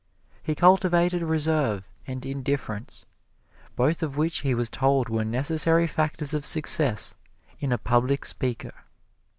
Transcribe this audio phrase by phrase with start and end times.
[0.41, 3.05] He cultivated reserve and indifference,
[3.75, 7.13] both of which he was told were necessary factors of success
[7.59, 8.73] in a public speaker.